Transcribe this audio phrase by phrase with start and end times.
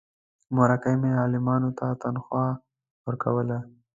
[0.55, 2.45] مورکۍ مې عالمانو ته تنخوا
[3.07, 3.57] ورکوله.